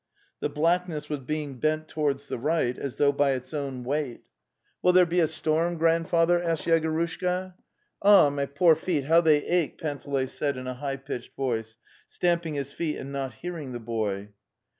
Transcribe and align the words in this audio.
The 0.39 0.49
blackness 0.49 1.09
was 1.09 1.19
being 1.19 1.59
bent 1.59 1.87
towards 1.87 2.25
the 2.25 2.39
right 2.39 2.75
as 2.75 2.95
though 2.95 3.11
by 3.11 3.33
its 3.33 3.53
own 3.53 3.83
weight. 3.83 4.21
"Will 4.81 4.93
there 4.93 5.05
be 5.05 5.19
a 5.19 5.27
storm, 5.27 5.77
Grandfather?" 5.77 6.41
asked 6.41 6.65
Yegorushka. 6.65 7.53
'"Ah, 8.01 8.31
my 8.31 8.47
poor 8.47 8.73
feet, 8.73 9.05
how 9.05 9.21
they 9.21 9.45
ache!" 9.45 9.77
Panteley 9.77 10.25
said 10.25 10.57
in 10.57 10.65
a 10.65 10.73
high 10.73 10.97
pitched 10.97 11.35
voice, 11.35 11.77
stamping 12.07 12.55
his 12.55 12.71
feet 12.71 12.97
and 12.97 13.11
not 13.11 13.33
hearing 13.33 13.73
the 13.73 13.79
boy. 13.79 14.29